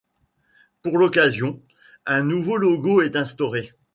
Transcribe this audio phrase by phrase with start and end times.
[0.81, 1.61] Pour l'occasion,
[2.07, 3.73] un nouveau logo est instauré.